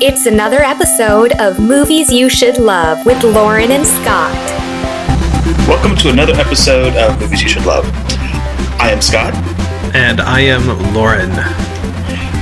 [0.00, 4.32] It's another episode of Movies You Should Love with Lauren and Scott.
[5.66, 7.84] Welcome to another episode of Movies You Should Love.
[8.80, 9.34] I am Scott.
[9.96, 11.30] And I am Lauren.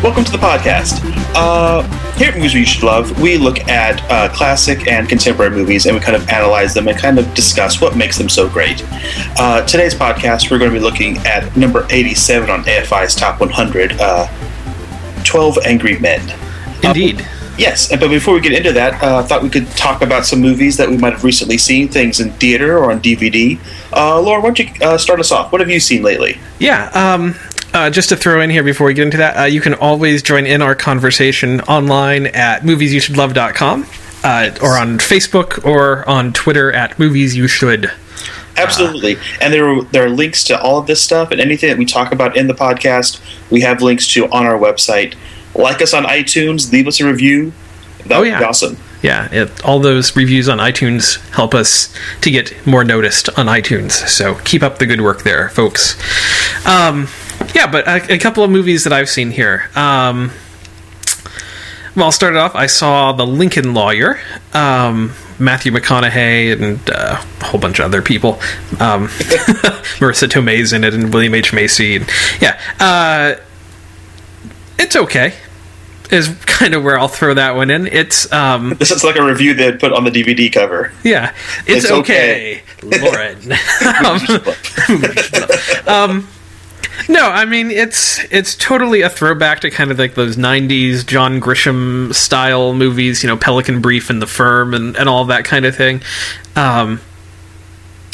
[0.03, 1.01] Welcome to the podcast.
[1.35, 1.83] Uh,
[2.19, 5.97] here at Movies You Should Love, we look at uh, classic and contemporary movies and
[5.97, 8.85] we kind of analyze them and kind of discuss what makes them so great.
[9.39, 13.93] Uh, today's podcast, we're going to be looking at number 87 on AFI's Top 100
[13.99, 14.27] uh,
[15.25, 16.21] 12 Angry Men.
[16.83, 17.27] Indeed.
[17.59, 20.41] Yes, but before we get into that, uh, I thought we could talk about some
[20.41, 23.59] movies that we might have recently seen, things in theater or on DVD.
[23.93, 25.53] Uh, Laura, why don't you uh, start us off?
[25.53, 26.39] What have you seen lately?
[26.59, 27.35] Yeah, um,
[27.73, 30.23] uh, just to throw in here before we get into that, uh, you can always
[30.23, 33.87] join in our conversation online at moviesyoushouldlove.com
[34.25, 37.91] uh, or on Facebook or on Twitter at moviesyouShould.
[38.57, 41.77] Absolutely, and there are, there are links to all of this stuff and anything that
[41.77, 43.21] we talk about in the podcast.
[43.51, 45.15] We have links to on our website.
[45.57, 47.53] Like us on iTunes, leave us a review.
[48.07, 48.39] That Oh, would yeah.
[48.39, 48.77] be awesome.
[49.03, 53.93] Yeah, it, all those reviews on iTunes help us to get more noticed on iTunes.
[54.09, 55.97] So keep up the good work there, folks.
[56.67, 57.09] Um,
[57.55, 59.71] yeah, but a, a couple of movies that I've seen here.
[59.77, 60.31] Um,
[61.95, 62.55] well, I'll start it off.
[62.55, 64.19] I saw The Lincoln Lawyer,
[64.53, 68.35] um, Matthew McConaughey, and uh, a whole bunch of other people.
[68.81, 69.09] Um,
[69.99, 71.97] Marisa Tomei's in it, and William H Macy.
[71.97, 72.09] And,
[72.41, 73.35] yeah, uh,
[74.79, 75.35] it's okay.
[76.11, 77.87] Is kind of where I'll throw that one in.
[77.89, 80.93] It's um, This is like a review they'd put on the DVD cover.
[81.03, 81.35] yeah,
[81.67, 83.53] it's, It's okay, Lauren.
[85.87, 86.29] um, um,
[87.09, 91.41] no, I mean it's it's totally a throwback to kind of like those '90s John
[91.41, 95.67] Grisham style movies, you know, Pelican Brief and The Firm and, and all that kind
[95.67, 96.01] of thing.
[96.55, 97.01] Um,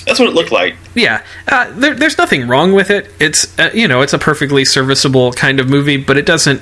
[0.07, 0.77] That's what it looked like.
[0.95, 3.09] yeah, uh, there, there's nothing wrong with it.
[3.21, 6.61] It's uh, you know, it's a perfectly serviceable kind of movie, but it doesn't.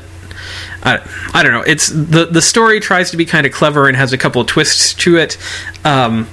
[0.82, 1.00] I,
[1.34, 1.62] I don't know.
[1.62, 4.46] It's the the story tries to be kind of clever and has a couple of
[4.46, 5.36] twists to it,
[5.84, 6.28] um,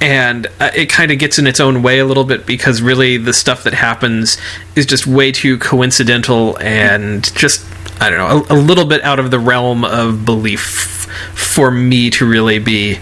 [0.00, 3.16] and uh, it kind of gets in its own way a little bit because really
[3.16, 4.38] the stuff that happens
[4.76, 7.64] is just way too coincidental and just
[8.00, 12.10] I don't know a, a little bit out of the realm of belief for me
[12.10, 12.98] to really be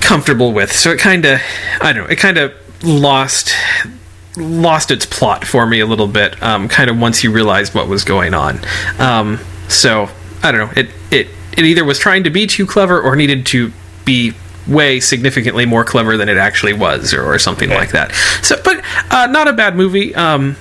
[0.00, 0.72] comfortable with.
[0.72, 1.40] So it kind of,
[1.80, 2.52] I don't know, it kind of
[2.82, 3.52] lost
[4.36, 6.40] lost its plot for me a little bit.
[6.42, 8.60] Um, kind of once you realized what was going on.
[8.98, 10.08] Um, so
[10.42, 10.80] I don't know.
[10.80, 13.72] It it it either was trying to be too clever or needed to
[14.04, 14.32] be
[14.66, 18.12] way significantly more clever than it actually was or, or something like that
[18.42, 18.82] so but
[19.12, 20.56] uh, not a bad movie um,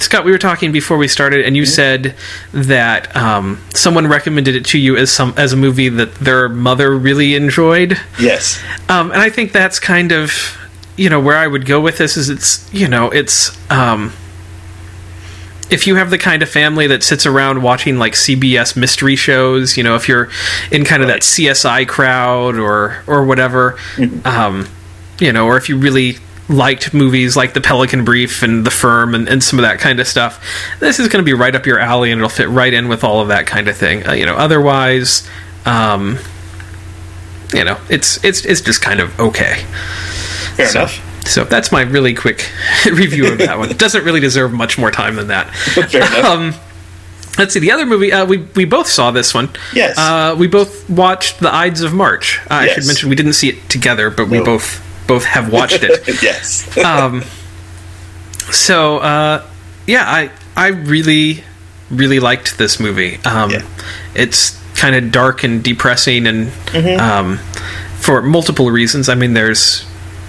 [0.00, 2.14] Scott, we were talking before we started, and you said
[2.52, 6.96] that um, someone recommended it to you as some as a movie that their mother
[6.96, 8.00] really enjoyed.
[8.18, 8.58] Yes.
[8.88, 10.56] Um, and I think that's kind of
[10.96, 14.14] you know where I would go with this is it's you know it's um,
[15.70, 19.76] if you have the kind of family that sits around watching like CBS mystery shows,
[19.76, 20.28] you know, if you're
[20.70, 23.78] in kind of that CSI crowd or or whatever,
[24.24, 24.66] um,
[25.18, 26.16] you know, or if you really
[26.48, 30.00] liked movies like The Pelican Brief and The Firm and, and some of that kind
[30.00, 30.44] of stuff,
[30.80, 33.04] this is going to be right up your alley and it'll fit right in with
[33.04, 34.04] all of that kind of thing.
[34.06, 35.28] Uh, you know, otherwise,
[35.64, 36.18] um,
[37.54, 39.62] you know, it's it's it's just kind of okay.
[40.56, 41.06] Fair So, enough.
[41.30, 42.50] So that's my really quick
[42.86, 43.70] review of that one.
[43.70, 45.46] It doesn't really deserve much more time than that.
[46.24, 46.54] Um,
[47.38, 48.12] let's see the other movie.
[48.12, 49.48] Uh, we we both saw this one.
[49.72, 49.96] Yes.
[49.96, 52.40] Uh, we both watched The Ides of March.
[52.50, 55.82] Uh, I should mention we didn't see it together, but we both both have watched
[55.82, 56.06] it.
[56.22, 56.76] yes.
[56.78, 57.22] um,
[58.50, 59.46] so uh,
[59.86, 61.44] yeah, I I really
[61.90, 63.18] really liked this movie.
[63.24, 63.62] Um, Yeah.
[64.14, 67.00] It's kind of dark and depressing, and Mm-hmm.
[67.00, 67.38] um,
[68.00, 69.08] for multiple reasons.
[69.08, 69.84] I mean, there's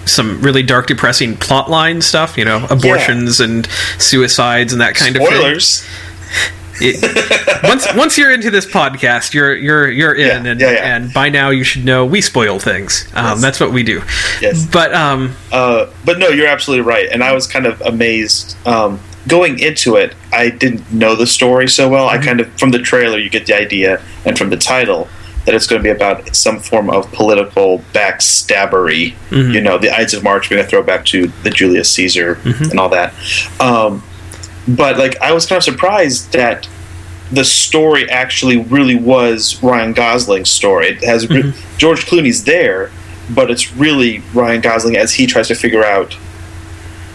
[0.06, 2.36] some really dark, depressing plotline stuff.
[2.38, 3.66] You know, abortions and
[3.98, 5.30] suicides and that kind of thing.
[5.32, 5.86] Spoilers.
[6.80, 10.96] It- once once you're into this podcast, you're you're you're in, Yeah, and yeah, yeah.
[10.96, 13.06] and by now you should know we spoil things.
[13.14, 13.42] Um, Yes.
[13.42, 14.02] That's what we do.
[14.40, 14.66] Yes.
[14.66, 17.08] But um, Uh, but no, you're absolutely right.
[17.12, 18.56] And I was kind of amazed.
[18.66, 22.08] Um, going into it, I didn't know the story so well.
[22.08, 22.20] Mm-hmm.
[22.22, 25.06] I kind of, from the trailer, you get the idea, and from the title,
[25.44, 29.14] that it's going to be about some form of political backstabbery.
[29.30, 29.52] Mm-hmm.
[29.52, 32.70] You know, the Ides of March being a throwback to the Julius Caesar Mm-hmm.
[32.70, 33.12] and all that.
[33.60, 34.02] Um,
[34.68, 36.68] but, like, I was kind of surprised that
[37.32, 40.88] the story actually really was Ryan Gosling's story.
[40.88, 42.90] It has re- George Clooney's there,
[43.34, 46.14] but it's really Ryan Gosling as he tries to figure out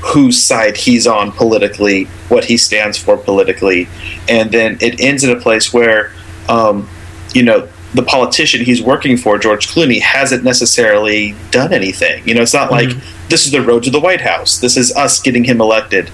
[0.01, 3.87] whose side he's on politically, what he stands for politically,
[4.27, 6.11] and then it ends in a place where,
[6.49, 6.87] um,
[7.33, 12.27] you know, the politician he's working for, George Clooney, hasn't necessarily done anything.
[12.27, 13.29] You know, it's not like mm-hmm.
[13.29, 14.59] this is the road to the White House.
[14.59, 16.09] This is us getting him elected.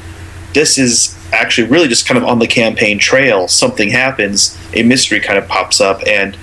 [0.54, 3.48] This is actually really just kind of on the campaign trail.
[3.48, 6.38] Something happens, a mystery kind of pops up, and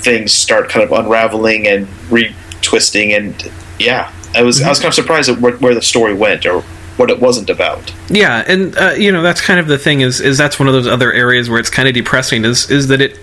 [0.00, 4.82] things start kind of unraveling and retwisting, and yeah, I was I was mm-hmm.
[4.84, 6.64] kind of surprised at where, where the story went or
[7.02, 7.92] what it wasn't about.
[8.08, 10.72] Yeah, and uh, you know that's kind of the thing is is that's one of
[10.74, 13.18] those other areas where it's kind of depressing is is that it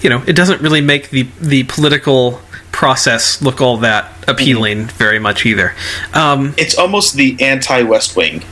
[0.00, 5.18] you know it doesn't really make the the political process look all that appealing very
[5.18, 5.74] much either.
[6.12, 8.44] Um, It's almost the anti West Wing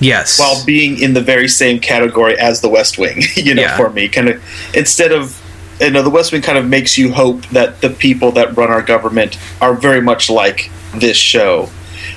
[0.00, 3.22] yes, while being in the very same category as the West Wing.
[3.36, 3.76] You know, Yeah.
[3.78, 4.42] for me, kind of
[4.74, 5.40] instead of
[5.80, 8.68] you know the West Wing kind of makes you hope that the people that run
[8.70, 11.70] our government are very much like this show.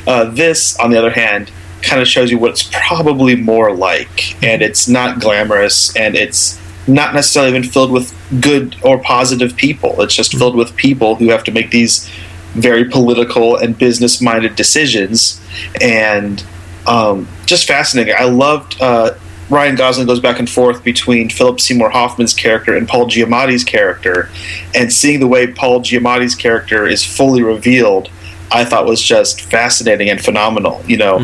[0.08, 1.52] Uh, this, on the other hand,
[1.84, 6.60] kind of shows you what it's probably more like, and it's not glamorous, and it's
[6.88, 10.02] not necessarily even filled with good or positive people.
[10.02, 12.10] It's just filled with people who have to make these
[12.54, 15.42] very political and business minded decisions,
[15.80, 16.44] and
[16.88, 18.16] um, just fascinating.
[18.18, 19.14] I loved uh,
[19.52, 24.30] Ryan Gosling goes back and forth between Philip Seymour Hoffman's character and Paul Giamatti's character,
[24.74, 28.10] and seeing the way Paul Giamatti's character is fully revealed,
[28.54, 30.82] I thought was just fascinating and phenomenal.
[30.86, 31.18] You know,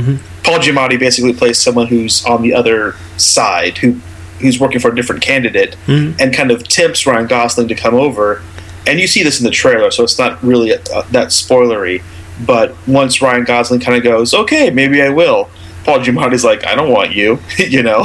[0.44, 4.00] Paul Giamatti basically plays someone who's on the other side, who
[4.40, 5.76] who's working for a different candidate,
[6.22, 8.42] and kind of tempts Ryan Gosling to come over.
[8.86, 12.02] And you see this in the trailer, so it's not really uh, that spoilery.
[12.46, 15.50] But once Ryan Gosling kind of goes, okay, maybe I will.
[15.88, 17.40] Paul Giamatti's like, I don't want you.
[17.58, 18.04] you know,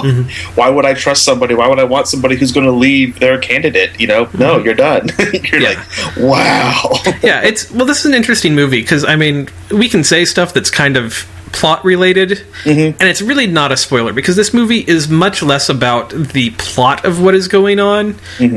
[0.55, 1.57] why would I trust somebody?
[1.57, 3.99] Why would I want somebody who's going to leave their candidate?
[3.99, 5.09] You know, no, you're done.
[5.33, 5.71] you're Yeah.
[5.71, 6.91] like, wow.
[7.25, 10.55] yeah, it's well, this is an interesting movie because I mean, we can say stuff
[10.55, 15.09] that's kind of plot related, and it's really not a spoiler because this movie is
[15.09, 18.15] much less about the plot of what is going on.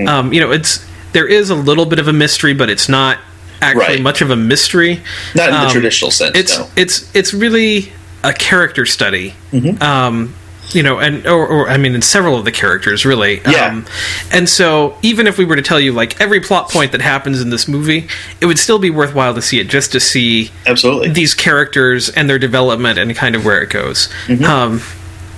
[0.07, 3.17] Um, you know, it's there is a little bit of a mystery, but it's not
[3.59, 4.01] actually Right.
[4.01, 5.01] much of a mystery.
[5.33, 6.37] Not in the Um, traditional sense.
[6.37, 6.69] It's no.
[6.75, 7.91] it's it's really
[8.29, 9.33] a character study.
[9.51, 9.81] Mm-hmm.
[9.81, 10.33] Um,
[10.71, 13.39] you know, and or, or I mean, in several of the characters, really.
[13.47, 13.67] Yeah.
[13.67, 13.85] Um,
[14.31, 17.39] and so, even if we were to tell you like every plot point that happens
[17.39, 18.07] in this movie,
[18.41, 21.09] it would still be worthwhile to see it just to see Absolutely.
[21.09, 24.09] these characters and their development and kind of where it goes.
[24.25, 24.43] Mm-hmm.
[24.43, 24.81] Um,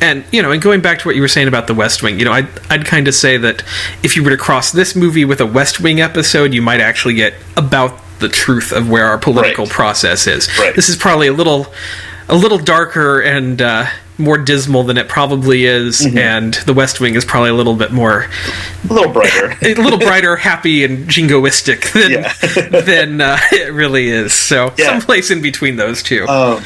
[0.02, 2.20] and you know, and going back to what you were saying about the West Wing,
[2.20, 3.64] you know, I'd, I'd kind of say that
[4.04, 7.16] if you were to cross this movie with a West Wing episode, you might actually
[7.16, 9.74] get about the truth of where our political Right.
[9.74, 10.48] process is.
[10.58, 10.76] Right.
[10.76, 11.68] This is probably a little,
[12.30, 13.86] a little darker and uh,
[14.18, 16.18] more dismal than it probably is, Mm-hmm.
[16.18, 18.26] and the West Wing is probably a little bit more,
[18.90, 19.56] a little brighter.
[19.62, 22.82] a little brighter, happy, and jingoistic than Yeah.
[22.82, 24.34] than uh, it really is.
[24.34, 24.86] So, Yeah.
[24.88, 26.28] someplace in between those two.
[26.28, 26.64] Um,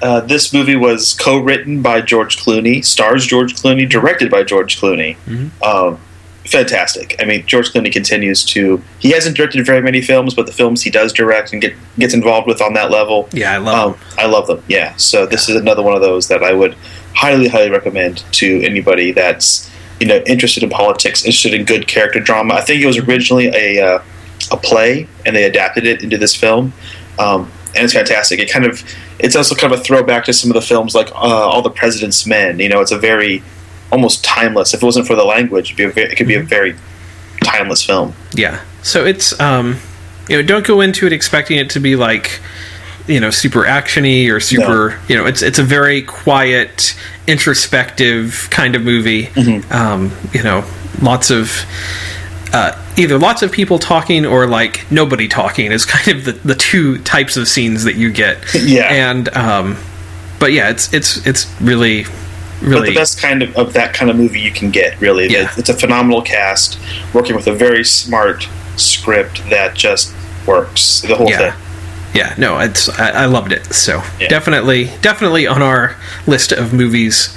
[0.00, 5.16] uh, this movie was co-written by George Clooney, stars George Clooney, directed by George Clooney.
[5.64, 6.00] Um,
[6.46, 7.16] fantastic.
[7.20, 8.82] I mean, George Clooney continues to.
[8.98, 12.14] He hasn't directed very many films, but the films he does direct and get gets
[12.14, 14.62] involved with on that level, yeah, I love um, I love them.
[14.68, 14.94] Yeah.
[14.96, 16.74] So this is another one of those that I would
[17.14, 22.20] highly, highly recommend to anybody that's you know interested in politics, interested in good character
[22.20, 22.54] drama.
[22.54, 24.02] I think it was originally a uh,
[24.50, 26.72] a play, and they adapted it into this film,
[27.18, 28.40] um, and it's fantastic.
[28.40, 28.82] It kind of
[29.18, 31.70] it's also kind of a throwback to some of the films like uh, All the
[31.70, 32.58] President's Men.
[32.58, 33.42] You know, it's a very
[33.92, 34.74] almost timeless.
[34.74, 36.74] If it wasn't for the language, it'd be a ve- it could be a very
[37.44, 38.14] timeless film.
[38.34, 38.64] Yeah.
[38.82, 39.78] So it's um
[40.28, 42.40] you know, don't go into it expecting it to be like
[43.06, 44.98] you know, super actiony or super, no.
[45.08, 46.96] you know, it's it's a very quiet,
[47.26, 49.26] introspective kind of movie.
[49.26, 49.72] Mm-hmm.
[49.72, 50.64] Um, you know,
[51.00, 51.50] lots of
[52.52, 56.54] uh, either lots of people talking or like nobody talking is kind of the, the
[56.54, 58.38] two types of scenes that you get.
[58.54, 58.84] Yeah.
[58.84, 59.76] And um
[60.38, 62.04] but yeah, it's it's it's really
[62.62, 65.28] But the best kind of, of that kind of movie you can get, really.
[65.28, 65.52] Yeah.
[65.56, 66.78] It's a phenomenal cast,
[67.12, 70.14] working with a very smart script that just
[70.46, 71.02] works.
[71.02, 71.52] The whole yeah.
[71.52, 71.60] thing.
[72.14, 73.64] Yeah, no, it's I, I loved it.
[73.72, 74.28] So Yeah.
[74.28, 77.34] definitely, definitely on our list of movies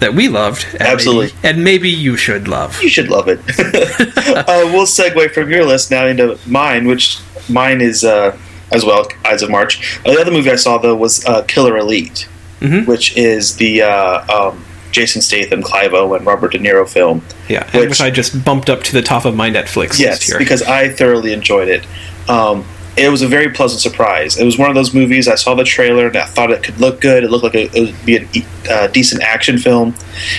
[0.00, 0.66] that we loved.
[0.72, 1.26] and Absolutely.
[1.26, 2.80] maybe- and maybe you should love.
[2.82, 3.40] You should love it.
[3.58, 7.18] uh, we'll segue from your list now into mine, which
[7.48, 8.36] mine is uh,
[8.72, 9.98] as well, Ides of March.
[10.04, 12.28] Uh, the other movie I saw, though, was uh, Killer Elite,
[12.64, 12.86] Mhm.
[12.86, 17.22] which is the uh, um, Jason Statham, Clive Owen, Robert De Niro film.
[17.48, 20.22] Yeah, Which- which I just bumped up to the top of my Netflix Yes, list
[20.24, 20.38] here.
[20.38, 21.84] because I thoroughly enjoyed it.
[22.28, 22.64] Um,
[22.96, 24.36] it was a very pleasant surprise.
[24.38, 25.26] It was one of those movies.
[25.26, 27.24] I saw the trailer and I thought it could look good.
[27.24, 29.96] It looked like it would be a uh, decent action film.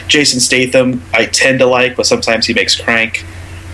[0.08, 3.26] Jason Statham, I tend to like, but sometimes he makes Crank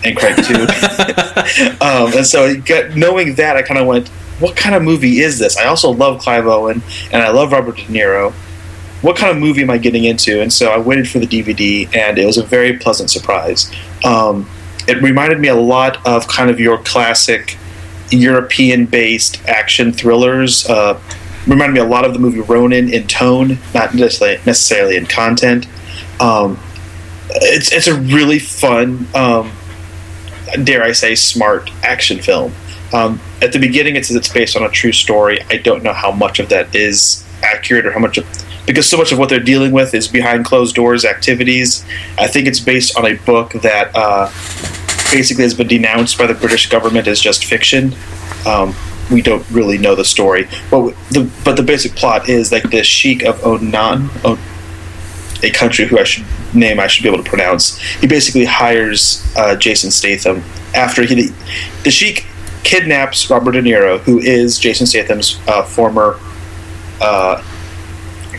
[0.04, 0.54] and Crank Two.
[1.80, 4.08] um, and so, get, knowing that, I kind of went,
[4.40, 6.82] "What kind of movie is this?" I also love Clive Owen
[7.12, 8.32] and I love Robert De Niro.
[9.02, 10.40] What kind of movie am I getting into?
[10.40, 13.70] And so I waited for the DVD, and it was a very pleasant surprise.
[14.04, 14.48] Um,
[14.88, 17.56] it reminded me a lot of kind of your classic
[18.10, 20.68] European-based action thrillers.
[20.68, 21.00] Uh,
[21.46, 25.66] reminded me a lot of the movie Ronin in tone, not necessarily in content.
[26.20, 26.58] Um,
[27.30, 29.06] it's it's a really fun.
[29.14, 29.52] Um,
[30.64, 32.52] dare I say, smart action film.
[32.92, 35.40] Um, at the beginning, it says it's based on a true story.
[35.48, 38.26] I don't know how much of that is accurate or how much of
[38.66, 41.84] because so much of what they're dealing with is behind closed doors activities.
[42.18, 44.26] I think it's based on a book that uh,
[45.10, 47.94] basically has been denounced by the British government as just fiction.
[48.46, 48.74] Um,
[49.10, 52.82] we don't really know the story, but the but the basic plot is like the
[52.82, 54.08] Sheik of Onan,
[55.42, 57.78] a country who I should name I should be able to pronounce.
[57.78, 60.42] He basically hires uh, Jason Statham
[60.74, 61.30] after he
[61.82, 62.26] the Sheik
[62.62, 66.18] kidnaps Robert De Niro, who is Jason Statham's uh, former
[67.00, 67.42] uh,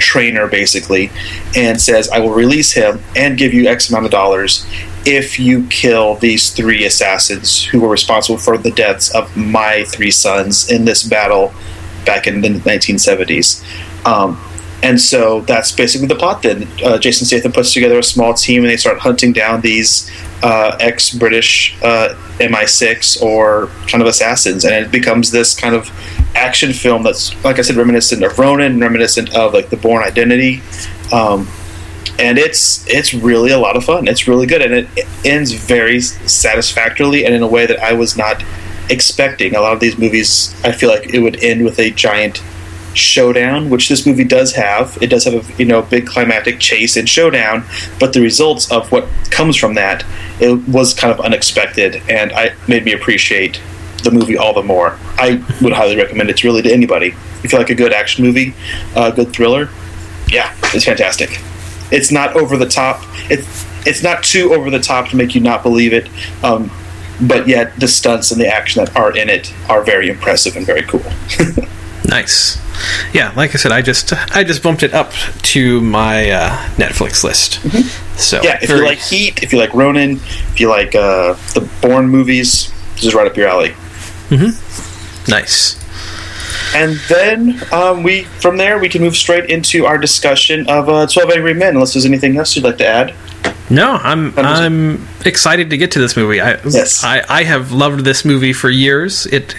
[0.03, 1.09] trainer, basically,
[1.55, 4.65] and says, "I will release him and give you X amount of dollars
[5.05, 10.11] if you kill these three assassins who were responsible for the deaths of my three
[10.11, 11.53] sons in this battle
[12.05, 13.63] back in the 1970s."
[14.05, 14.37] Um,
[14.83, 16.43] and so that's basically the plot.
[16.43, 20.11] Then uh, Jason Statham puts together a small team, and they start hunting down these
[20.43, 25.89] uh, ex-British uh, MI6 or kind of assassins, and it becomes this kind of
[26.35, 30.61] action film that's, like I said, reminiscent of Ronin, reminiscent of like the Bourne Identity,
[31.11, 31.47] um,
[32.19, 34.07] and it's it's really a lot of fun.
[34.07, 37.93] It's really good, and it, it ends very satisfactorily and in a way that I
[37.93, 38.43] was not
[38.89, 39.55] expecting.
[39.55, 42.41] A lot of these movies, I feel like it would end with a giant
[42.93, 44.97] showdown, which this movie does have.
[45.01, 47.65] It does have a you know big climactic chase and showdown,
[47.99, 50.05] but the results of what comes from that
[50.39, 53.61] it was kind of unexpected, and I made me appreciate
[54.03, 54.97] the movie all the more.
[55.17, 57.15] I would highly recommend it really to anybody.
[57.43, 58.53] If you like a good action movie,
[58.95, 59.69] a uh, good thriller,
[60.29, 61.39] yeah, it's fantastic.
[61.91, 63.01] It's not over the top.
[63.29, 66.09] It's it's not too over the top to make you not believe it.
[66.43, 66.71] Um,
[67.21, 70.65] but yet the stunts and the action that are in it are very impressive and
[70.65, 71.03] very cool.
[72.13, 72.61] Nice.
[73.13, 75.13] Yeah, like I said, I just I just bumped it up
[75.53, 77.59] to my uh, Netflix list.
[77.61, 78.17] Mm-hmm.
[78.17, 78.81] So yeah, if very...
[78.81, 83.05] you like Heat, if you like Ronin, if you like uh, the Bourne movies, this
[83.05, 83.73] is right up your alley.
[84.29, 85.31] Mm-hmm.
[85.31, 85.79] Nice.
[86.75, 91.07] And then um, we from there we can move straight into our discussion of uh,
[91.07, 91.75] Twelve Angry Men.
[91.75, 93.13] Unless there's anything else you'd like to add.
[93.69, 96.41] No, I'm I'm excited to get to this movie.
[96.41, 97.03] I yes.
[97.03, 99.25] I, I have loved this movie for years.
[99.27, 99.55] It,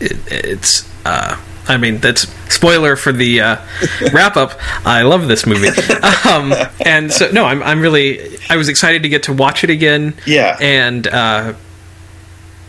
[0.00, 3.56] it it's uh, I mean, that's spoiler for the uh,
[4.12, 4.58] wrap up.
[4.86, 5.68] I love this movie,
[6.28, 6.54] um,
[6.84, 10.14] and so no, I'm I'm really I was excited to get to watch it again.
[10.26, 11.52] Yeah, and uh,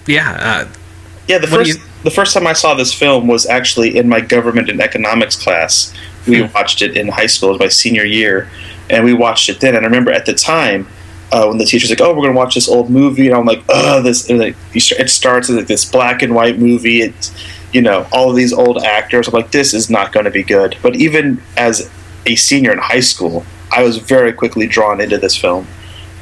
[0.05, 0.73] yeah, uh,
[1.29, 1.37] yeah.
[1.37, 1.85] The first you...
[2.03, 5.93] the first time I saw this film was actually in my government and economics class.
[6.27, 6.53] We hmm.
[6.53, 8.49] watched it in high school, it was my senior year,
[8.89, 9.75] and we watched it then.
[9.75, 10.87] And I remember at the time.
[11.31, 13.63] Uh, when the teacher's like, "Oh, we're gonna watch this old movie," and I'm like,
[13.69, 17.03] "Oh, this!" Like, it starts as like this black and white movie.
[17.03, 17.31] It's
[17.71, 19.27] you know, all of these old actors.
[19.27, 20.77] I'm like, this is not going to be good.
[20.81, 21.89] But even as
[22.25, 25.67] a senior in high school, I was very quickly drawn into this film,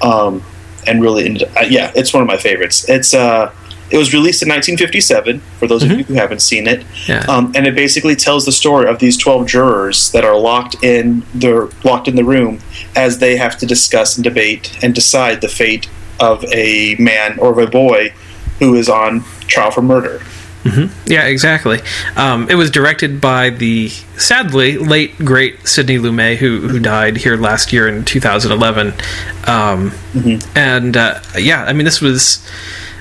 [0.02, 0.44] um,
[0.86, 2.88] and really, into, uh, yeah, it's one of my favorites.
[2.90, 3.54] It's uh,
[3.90, 5.40] it was released in 1957.
[5.40, 5.92] For those mm-hmm.
[5.92, 7.26] of you who haven't seen it, yeah.
[7.28, 11.24] um, and it basically tells the story of these 12 jurors that are locked in
[11.34, 12.60] the locked in the room
[12.96, 15.90] as they have to discuss and debate and decide the fate
[16.20, 18.14] of a man or of a boy
[18.60, 20.22] who is on trial for murder.
[20.64, 21.12] Mm-hmm.
[21.12, 21.80] Yeah, exactly.
[22.16, 27.38] Um, it was directed by the sadly late great Sidney Lumet, who who died here
[27.38, 28.88] last year in 2011.
[28.88, 30.58] Um, mm-hmm.
[30.58, 32.46] And uh, yeah, I mean this was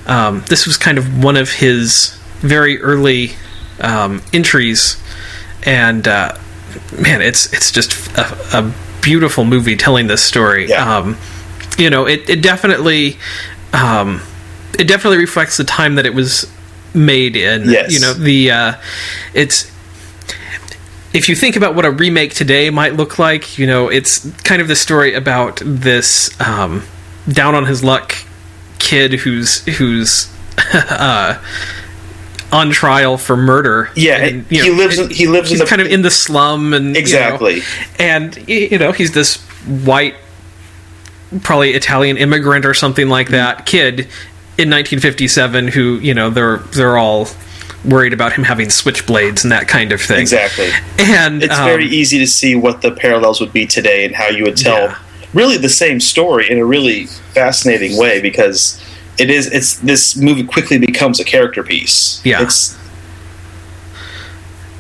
[0.06, 3.32] um, this was kind of one of his very early
[3.80, 5.00] um, entries,
[5.64, 6.36] and uh,
[6.98, 10.68] man, it's it's just a, a, beautiful movie telling this story.
[10.68, 10.96] Yeah.
[10.98, 11.16] Um,
[11.78, 13.18] you know, it it definitely
[13.72, 14.22] um,
[14.78, 16.50] it definitely reflects the time that it was
[16.94, 17.68] made in.
[17.68, 17.92] Yes.
[17.92, 18.74] You know, the uh,
[19.34, 19.70] it's
[21.12, 24.60] if you think about what a remake today might look like, you know, it's kind
[24.60, 26.82] of the story about this um,
[27.28, 28.14] down on his luck
[28.86, 30.32] kid who's who's
[30.74, 31.42] uh,
[32.52, 33.90] on trial for murder.
[33.96, 34.98] Yeah, and, you know, he lives.
[34.98, 35.50] In, he lives.
[35.50, 37.56] He's in the, kind of in the slum, and exactly.
[37.56, 37.66] You know,
[37.98, 39.36] and you know, he's this
[39.84, 40.14] white,
[41.42, 44.08] probably Italian immigrant or something like that kid
[44.58, 47.28] in 1957 who you know they're they're all
[47.84, 50.20] worried about him having switchblades and that kind of thing.
[50.20, 50.70] Exactly.
[50.98, 54.28] And it's um, very easy to see what the parallels would be today and how
[54.28, 54.98] you would tell yeah.
[55.36, 58.82] Really the same story in a really fascinating way because
[59.18, 62.24] it is it's this movie quickly becomes a character piece.
[62.24, 62.42] Yeah.
[62.42, 62.76] It's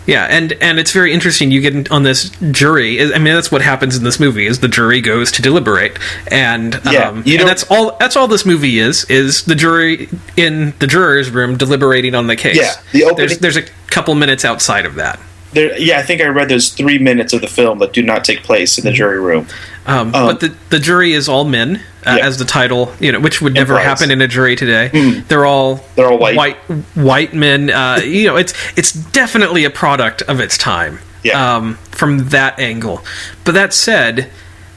[0.06, 1.50] yeah, and and it's very interesting.
[1.50, 3.02] You get on this jury.
[3.02, 5.98] I mean, that's what happens in this movie: is the jury goes to deliberate,
[6.28, 7.96] and yeah, um, and that's all.
[7.98, 12.36] That's all this movie is: is the jury in the jurors' room deliberating on the
[12.36, 12.56] case.
[12.56, 13.16] Yeah, the opening.
[13.16, 15.18] There's, there's a couple minutes outside of that.
[15.56, 15.76] There.
[15.78, 18.44] Yeah, I think I read there's three minutes of the film that do not take
[18.44, 19.48] place in the jury room.
[19.86, 22.26] Um, but the the jury is all men, uh, Yeah.
[22.26, 23.86] as the title, you know, which would never Implies.
[24.00, 24.88] happen in a jury today.
[25.28, 26.36] They're all They're all white.
[26.36, 26.56] white
[26.94, 27.70] white men.
[27.70, 31.00] Uh, you know, it's it's definitely a product of its time.
[31.24, 31.56] Yeah.
[31.56, 33.04] Um, from that angle,
[33.44, 34.30] but that said,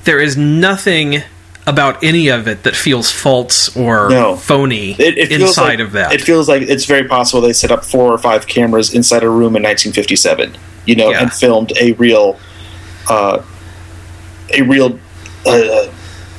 [0.06, 1.22] there is nothing
[1.68, 4.36] about any of it that feels false or No.
[4.36, 6.12] phony It, it inside like, of that.
[6.14, 9.30] It feels like it's very possible they set up four or five cameras inside a
[9.30, 10.56] room in 1957,
[10.86, 11.22] you know, Yeah.
[11.22, 12.40] and filmed a real,
[13.10, 13.42] uh,
[14.54, 15.00] a real
[15.46, 15.88] uh,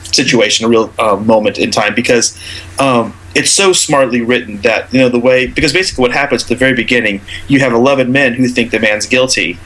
[0.02, 2.38] situation, a real uh, moment in time because
[2.78, 6.48] um, it's so smartly written that you know the way because basically what happens at
[6.48, 9.58] the very beginning, you have 11 men who think the man's guilty,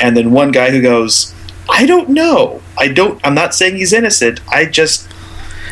[0.00, 1.34] and then one guy who goes,
[1.68, 5.06] "I don't know, I don't, I'm not saying he's innocent, I just."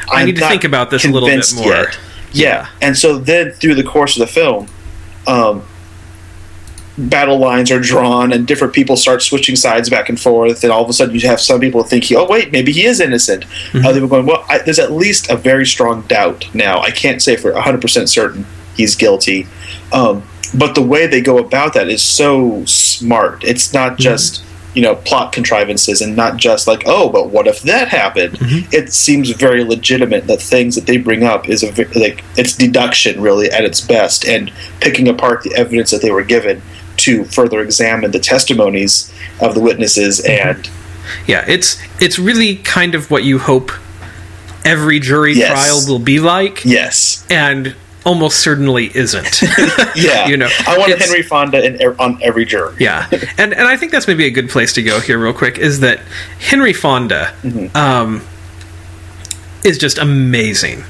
[0.08, 1.98] I I'm need to think about this a little bit more." yet."
[2.32, 2.68] Yeah.
[2.82, 4.68] And so then through the course of the film,
[5.26, 5.62] um,
[6.98, 10.62] battle lines are drawn and different people start switching sides back and forth.
[10.62, 13.00] And all of a sudden you have some people thinking, oh, wait, maybe he is
[13.00, 13.44] innocent.
[13.44, 13.86] Mm-hmm.
[13.86, 16.80] Other people going, well, I, there's at least a very strong doubt now.
[16.80, 19.46] I can't say for 100% certain he's guilty.
[19.92, 20.22] Um,
[20.54, 23.44] but the way they go about that is so smart.
[23.44, 24.02] It's not mm-hmm.
[24.02, 24.42] just.
[24.74, 28.34] You know, plot contrivances, and not just like, oh, but what if that happened?
[28.34, 28.68] Mm-hmm.
[28.74, 33.22] It seems very legitimate that things that they bring up is a like it's deduction
[33.22, 36.60] really at its best, and picking apart the evidence that they were given
[37.06, 40.68] to further examine the testimonies of the witnesses and
[41.26, 43.70] Yeah, it's it's really kind of what you hope
[44.64, 45.50] every jury Yes.
[45.52, 49.42] trial will be like, yes, and almost certainly isn't.
[49.96, 52.74] yeah, You know, I want Henry Fonda in, on every jury.
[52.78, 53.08] yeah,
[53.38, 55.58] and and I think that's maybe a good place to go here, real quick.
[55.58, 55.98] Is that
[56.40, 57.76] Henry Fonda Mm-hmm.
[57.76, 58.22] um,
[59.64, 60.82] is just amazing.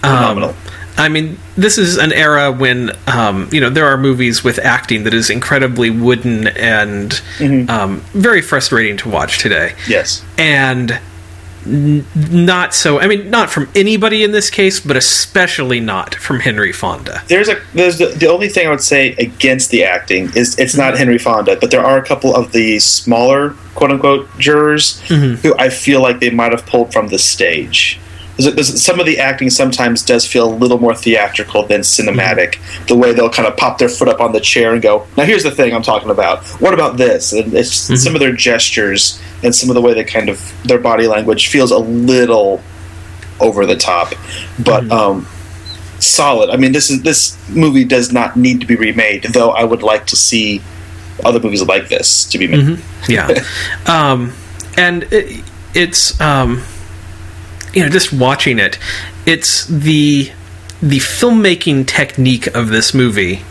[0.00, 0.50] Phenomenal.
[0.50, 0.56] Um,
[0.96, 5.04] I mean, this is an era when um, you know there are movies with acting
[5.04, 7.68] that is incredibly wooden and Mm-hmm.
[7.70, 9.74] um, very frustrating to watch today.
[9.88, 10.98] Yes, and
[11.66, 16.38] n- not so i mean not from anybody in this case but especially not from
[16.40, 20.30] henry fonda there's a there's the, the only thing I would say against the acting
[20.36, 24.28] is it's not Henry Fonda, but there are a couple of the smaller quote unquote
[24.38, 27.98] jurors who I feel like they might have pulled from the stage.
[28.36, 32.58] There's, there's, some of the acting sometimes does feel a little more theatrical than cinematic.
[32.86, 35.24] The way they'll kind of pop their foot up on the chair and go, "Now
[35.24, 36.44] here's the thing I'm talking about.
[36.60, 40.04] What about this?" And it's some of their gestures and some of the way they
[40.04, 42.60] kind of their body language feels a little
[43.40, 44.14] over the top,
[44.64, 45.26] but um,
[45.98, 46.50] solid.
[46.50, 49.50] I mean, this is this movie does not need to be remade, though.
[49.50, 50.62] I would like to see
[51.24, 52.82] other movies like this to be made.
[53.08, 53.44] yeah
[53.86, 54.32] um,
[54.76, 55.44] and it,
[55.74, 56.62] it's um,
[57.74, 58.78] you know just watching it
[59.26, 60.30] it's the
[60.82, 63.42] the filmmaking technique of this movie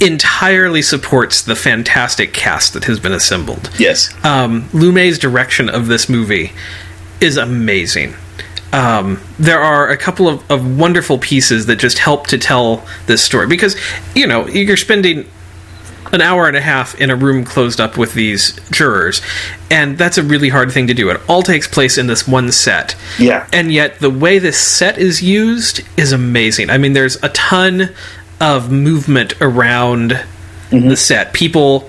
[0.00, 3.70] entirely supports the fantastic cast that has been assembled.
[3.78, 6.52] Yes, um, Lumet's direction of this movie
[7.20, 8.14] is amazing.
[8.72, 13.22] Um, there are a couple of, of wonderful pieces that just help to tell this
[13.22, 13.76] story because
[14.14, 15.28] you know you're spending
[16.12, 19.20] an hour and a half in a room closed up with these jurors,
[19.70, 21.10] and that's a really hard thing to do.
[21.10, 22.96] It all takes place in this one set.
[23.18, 23.46] Yeah.
[23.52, 26.70] And yet, the way this set is used is amazing.
[26.70, 27.90] I mean, there's a ton
[28.40, 30.12] of movement around
[30.70, 30.88] mm-hmm.
[30.88, 31.32] the set.
[31.32, 31.88] People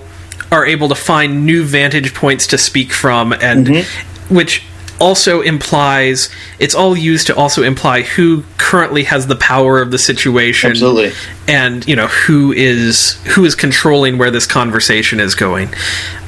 [0.52, 4.34] are able to find new vantage points to speak from, and mm-hmm.
[4.34, 4.64] which
[5.00, 9.98] also implies it's all used to also imply who currently has the power of the
[9.98, 11.10] situation Absolutely.
[11.48, 15.70] and you know who is who is controlling where this conversation is going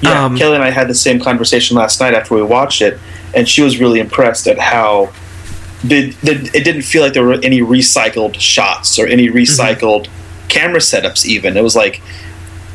[0.02, 0.24] yeah.
[0.24, 2.98] Um, Kelly and I had the same conversation last night after we watched it,
[3.34, 5.12] and she was really impressed at how
[5.84, 10.08] the, the, it didn't feel like there were any recycled shots or any recycled
[10.48, 11.24] camera setups.
[11.24, 12.02] Even it was like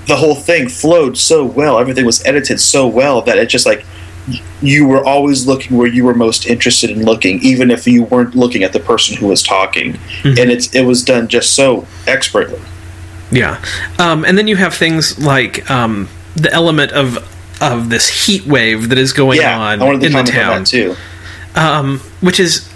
[0.08, 1.80] the whole thing flowed so well.
[1.80, 3.86] Everything was edited so well that it just like
[4.62, 8.36] you were always looking where you were most interested in looking, even if you weren't
[8.36, 9.98] looking at the person who was talking.
[10.24, 12.60] And it's it was done just so expertly.
[13.32, 13.64] Yeah,
[14.00, 17.18] um, and then you have things like um, the element of
[17.62, 20.96] of this heat wave that is going Yeah, on in the town, too.
[21.56, 22.68] um, which is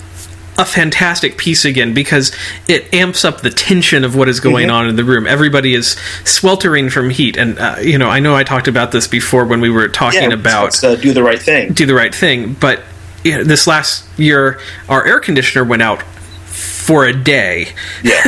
[0.61, 2.31] a fantastic piece again because
[2.67, 4.75] it amps up the tension of what is going Mm-hmm.
[4.75, 5.25] on in the room.
[5.27, 9.07] Everybody is sweltering from heat, and uh, you know I know I talked about this
[9.07, 11.73] before when we were talking Yeah, about uh, do the right thing.
[11.73, 12.53] do the right thing.
[12.53, 12.81] But
[13.23, 16.01] you know, this last year, our air conditioner went out
[16.45, 17.69] for a day,
[18.03, 18.21] Yeah,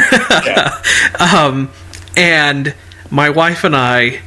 [0.46, 1.68] yeah.
[2.18, 2.76] and
[3.10, 4.22] my wife and I,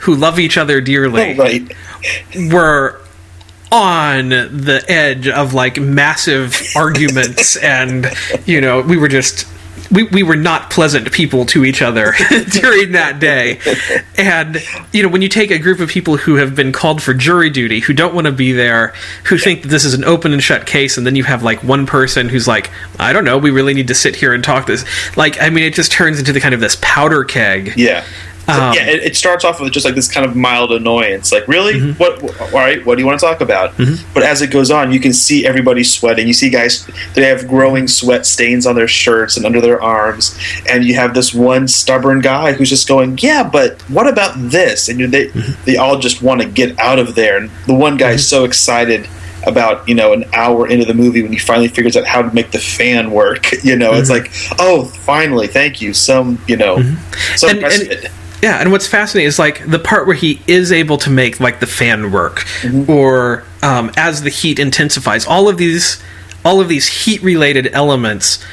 [0.00, 1.72] who love each other dearly, right.
[2.52, 3.00] were
[3.74, 8.06] on the edge of like massive arguments, and
[8.46, 9.46] you know, we were just
[9.90, 12.14] we, we were not pleasant people to each other
[12.50, 13.60] during that day.
[14.16, 17.14] And, you know, when you take a group of people who have been called for
[17.14, 20.32] jury duty, who don't want to be there, who think that this is an open
[20.32, 23.38] and shut case, and then you have like one person who's like, I don't know,
[23.38, 24.84] we really need to sit here and talk this.
[25.16, 27.74] Like, I mean, it just turns into the kind of this powder keg.
[27.76, 28.04] Yeah.
[28.46, 31.32] Um, yeah, it, it starts off with just like this kind of mild annoyance.
[31.32, 31.74] Like, really?
[31.74, 31.92] Mm-hmm.
[31.98, 32.20] What?
[32.20, 33.72] wh- All right, what do you want to talk about?
[34.12, 36.26] But as it goes on, you can see everybody sweating.
[36.26, 40.38] You see guys they have growing sweat stains on their shirts and under their arms,
[40.68, 44.88] and you have this one stubborn guy who's just going, "Yeah, but what about this?"
[44.88, 45.64] And you- they Mm-hmm.
[45.64, 47.38] they all just want to get out of there.
[47.38, 49.08] And the one guy's so excited
[49.46, 52.34] about you know an hour into the movie when he finally figures out how to
[52.34, 53.46] make the fan work.
[53.64, 55.94] You know, it's like, oh, finally, thank you.
[55.94, 56.76] Some you know,
[57.36, 57.64] some Mm-hmm.
[57.64, 58.14] And- and-.
[58.42, 61.60] Yeah, and what's fascinating is like the part where he is able to make like
[61.60, 62.90] the fan work, Mm-hmm.
[62.90, 65.26] or um, as the heat intensifies.
[65.26, 66.02] All of these,
[66.44, 68.44] all of these heat-related elements,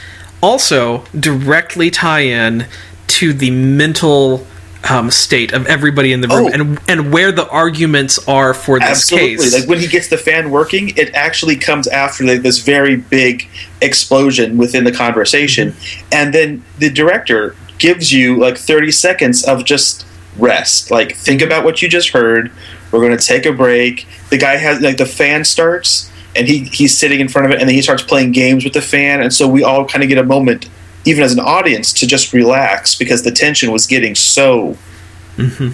[0.42, 2.66] also directly tie in
[3.08, 4.48] to the mental
[4.90, 6.54] um, state of everybody in the room, Oh.
[6.54, 9.38] and and where the arguments are for this Absolutely.
[9.38, 9.54] case.
[9.60, 13.48] Like when he gets the fan working, it actually comes after like, this very big
[13.82, 16.10] explosion within the conversation, Mm-hmm.
[16.14, 20.06] and then the director gives you like thirty seconds of just
[20.38, 20.92] rest.
[20.92, 22.52] Like think about what you just heard.
[22.92, 24.06] We're going to take a break.
[24.30, 27.60] The guy has like the fan starts, and he he's sitting in front of it,
[27.60, 30.10] and then he starts playing games with the fan, and so we all kind of
[30.10, 30.70] get a moment.
[31.04, 34.78] Even as an audience, to just relax because the tension was getting so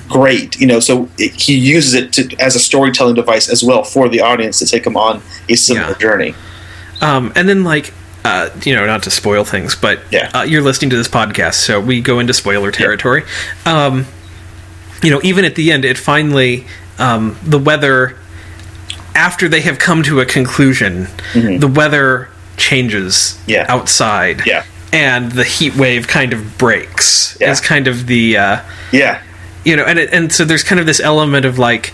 [0.08, 0.60] great.
[0.60, 4.08] You know, so it, he uses it to, as a storytelling device as well for
[4.08, 5.98] the audience to take them on a similar Yeah.
[5.98, 6.36] journey.
[7.02, 7.94] Um, and then like.
[8.28, 10.30] Uh, you know, not to spoil things, but Yeah.
[10.34, 13.24] uh, you're listening to this podcast, so we go into spoiler territory.
[13.66, 14.06] Um,
[15.02, 16.66] you know, even at the end, it finally
[17.00, 18.18] um, the weather
[19.16, 23.52] after they have come to a conclusion, the weather changes Mm-hmm.
[23.52, 23.66] Yeah.
[23.70, 24.64] outside, Yeah.
[24.92, 27.38] and the heat wave kind of breaks.
[27.40, 27.52] Yeah.
[27.52, 28.60] Is kind of the uh,
[28.92, 29.22] Yeah,
[29.64, 31.94] you know, and it, and so there's kind of this element of like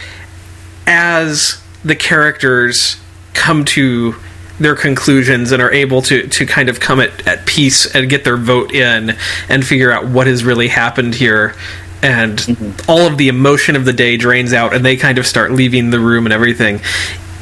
[0.88, 2.98] as the characters
[3.34, 4.16] come to
[4.60, 8.24] their conclusions and are able to to kind of come at, at peace and get
[8.24, 9.16] their vote in
[9.50, 11.56] and figure out what has really happened here
[12.02, 15.52] and all of the emotion of the day drains out and they kind of start
[15.52, 16.80] leaving the room and everything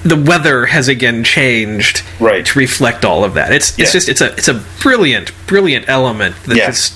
[0.04, 2.46] the weather has again changed Right.
[2.46, 3.86] to reflect all of that it's it's Yeah.
[3.92, 6.68] just it's a it's a brilliant brilliant element that Yeah.
[6.68, 6.94] just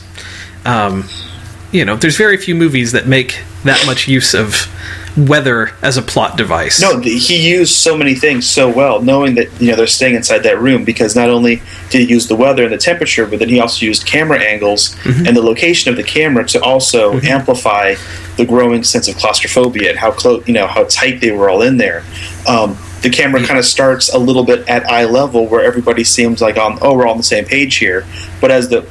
[0.66, 1.08] um,
[1.72, 4.68] you know, there's very few movies that make that much use of
[5.18, 6.82] weather as a plot device.
[6.82, 10.40] no, he used so many things so well, knowing that you know they're staying inside
[10.40, 13.48] that room because not only did he use the weather and the temperature, but then
[13.48, 15.28] he also used camera angles Mm-hmm.
[15.28, 17.96] and the location of the camera to also amplify
[18.38, 21.62] the growing sense of claustrophobia and how close, you know, how tight they were all
[21.62, 22.04] in there.
[22.48, 26.42] Um, the camera kind of starts a little bit at eye level, where everybody seems
[26.42, 28.06] like on, oh, we're all on the same page here.
[28.42, 28.82] But as the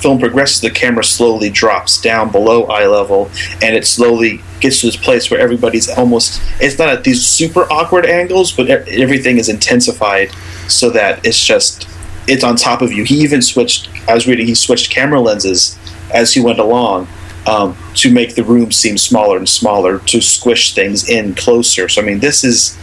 [0.00, 3.28] film progresses, the camera slowly drops down below eye level,
[3.60, 6.40] and it slowly gets to this place where everybody's almost.
[6.60, 10.30] It's not at these super awkward angles, but everything is intensified
[10.68, 11.88] so that it's just
[12.26, 13.04] it's on top of you.
[13.04, 13.88] He even switched.
[14.08, 14.46] I was reading.
[14.46, 15.78] He switched camera lenses
[16.12, 17.08] as he went along.
[17.46, 21.88] Um, to make the room seem smaller and smaller to squish things in closer.
[21.88, 22.78] So I mean, this is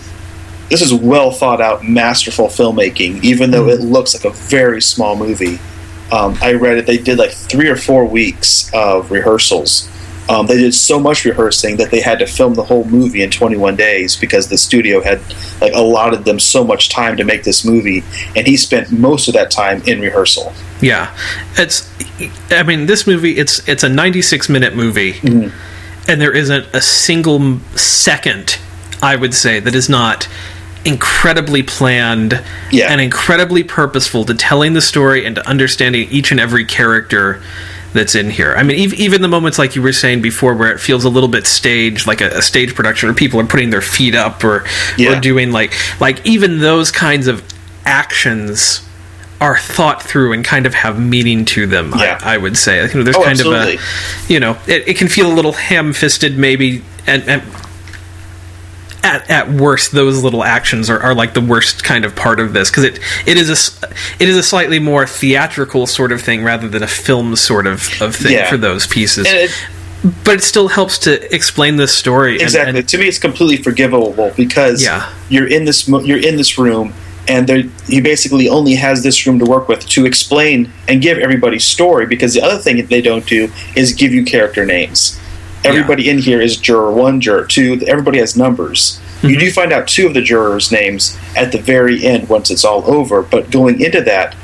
[0.69, 3.23] this is well thought out, masterful filmmaking.
[3.23, 5.59] Even though it looks like a very small movie,
[6.11, 6.85] um, I read it.
[6.85, 9.89] They did like three or four weeks of rehearsals.
[10.29, 13.31] Um, they did so much rehearsing that they had to film the whole movie in
[13.31, 15.21] 21 days because the studio had
[15.61, 18.03] like allotted them so much time to make this movie,
[18.35, 20.51] and he spent most of that time in rehearsal.
[20.81, 21.15] Yeah,
[21.57, 21.89] it's.
[22.51, 26.09] I mean, this movie it's it's a 96 minute movie, Mm-hmm.
[26.11, 28.57] and there isn't a single second,
[29.01, 30.27] I would say, that is not
[30.85, 32.91] incredibly planned Yeah.
[32.91, 37.41] and incredibly purposeful to telling the story and to understanding each and every character
[37.97, 38.53] that's in here.
[38.55, 41.27] I mean, even the moments like you were saying before, where it feels a little
[41.29, 44.63] bit staged, like a, a stage production, where people are putting their feet up or
[44.97, 45.17] Yeah.
[45.17, 47.43] or doing like like even those kinds of
[47.85, 48.81] actions
[49.39, 51.93] are thought through and kind of have meaning to them.
[51.95, 52.19] Yeah.
[52.23, 53.75] I, I would say, you know, there's Oh, kind absolutely.
[53.75, 53.81] of
[54.29, 57.43] a, you know, it, it can feel a little ham-fisted maybe, and, and
[59.03, 62.53] at, at worst, those little actions are, are like the worst kind of part of
[62.53, 63.87] this because it it is a
[64.19, 67.89] it is a slightly more theatrical sort of thing rather than a film sort of,
[68.01, 68.49] of thing Yeah.
[68.49, 69.27] for those pieces.
[70.23, 72.35] But it still helps to explain this story.
[72.39, 72.79] exactly.
[72.79, 75.09] and- to me, it's completely forgivable because Yeah.
[75.29, 76.93] you're in this you're in this room,
[77.27, 81.17] and there he basically only has this room to work with to explain and give
[81.17, 82.05] everybody story.
[82.05, 85.19] Because the other thing they don't do is give you character names.
[85.63, 87.81] Everybody in here is juror one, juror two.
[87.87, 88.99] Everybody has numbers.
[89.17, 89.27] Mm-hmm.
[89.27, 92.63] You do find out two of the jurors' names at the very end once it's
[92.63, 93.23] all over.
[93.23, 94.35] But going into that,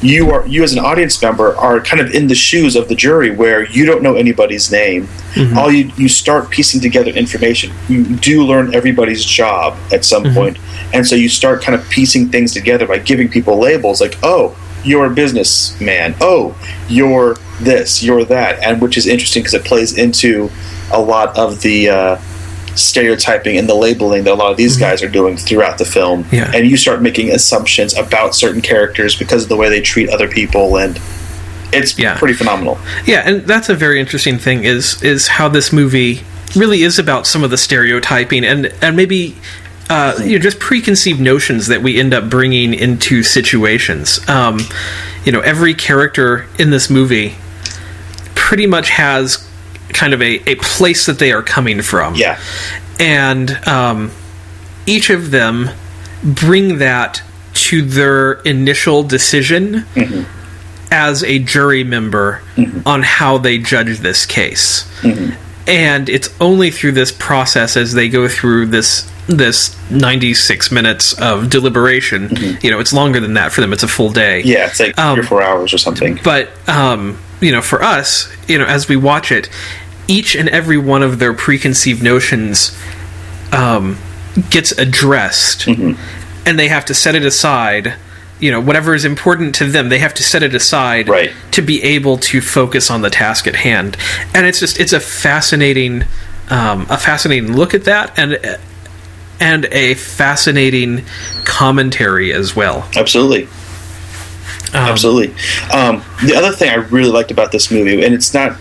[0.00, 2.94] you are you as an audience member are kind of in the shoes of the
[2.94, 5.08] jury where you don't know anybody's name
[5.56, 10.56] all you you start piecing together information you do learn everybody's job at some point.
[10.94, 14.56] and so you start kind of piecing things together by giving people labels like oh
[14.84, 16.14] you're a businessman.
[16.20, 16.56] Oh
[16.88, 18.62] you're this you're that.
[18.62, 20.50] And which is interesting because it plays into
[20.92, 22.16] a lot of the uh,
[22.74, 26.24] stereotyping and the labeling that a lot of these guys are doing throughout the film.
[26.30, 26.50] Yeah.
[26.54, 30.28] and you start making assumptions about certain characters because of the way they treat other
[30.28, 31.00] people and
[31.72, 32.16] it's Yeah.
[32.18, 32.78] pretty phenomenal.
[33.04, 36.22] Yeah, and that's a very interesting thing is is how this movie
[36.56, 39.36] really is about some of the stereotyping and and maybe
[39.88, 44.26] uh, you know just preconceived notions that we end up bringing into situations.
[44.28, 44.60] Um,
[45.24, 47.36] you know, every character in this movie
[48.34, 49.46] pretty much has
[49.88, 52.14] kind of a, a place that they are coming from.
[52.14, 52.40] Yeah.
[53.00, 54.10] And um,
[54.86, 55.70] each of them
[56.22, 57.22] bring that
[57.52, 59.84] to their initial decision
[60.90, 62.42] as a jury member
[62.86, 64.88] on how they judge this case.
[65.66, 71.50] And it's only through this process as they go through this this 96 minutes of
[71.50, 72.30] deliberation.
[72.62, 73.72] You know, it's longer than that for them.
[73.72, 76.48] It's a full day yeah it's like Um, three or four hours or something but
[76.68, 79.48] um, you know for us you know as we watch it
[80.08, 82.76] each and every one of their preconceived notions
[83.52, 83.98] um,
[84.50, 87.94] gets addressed and they have to set it aside
[88.40, 91.32] you know whatever is important to them they have to set it aside Right.
[91.52, 93.96] to be able to focus on the task at hand
[94.34, 96.04] and it's just it's a fascinating
[96.50, 98.38] um, a fascinating look at that and
[99.40, 101.04] and a fascinating
[101.44, 102.88] commentary as well.
[102.96, 103.44] Absolutely.
[104.74, 105.34] Um, absolutely.
[105.72, 108.58] Um, the other thing i really liked about this movie and it's not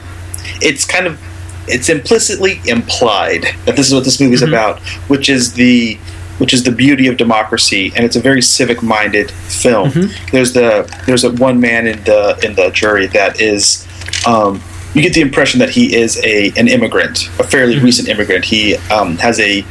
[0.61, 1.19] it's kind of
[1.67, 5.95] it's implicitly implied that this is what this movie is about which is the
[6.37, 9.91] which is the beauty of democracy and it's a very civic minded film
[10.31, 13.85] there's the there's a one man in the in the jury that is
[14.25, 14.61] um,
[14.93, 18.45] you get the impression that he is a an immigrant a fairly recent immigrant.
[18.45, 19.63] He um, has a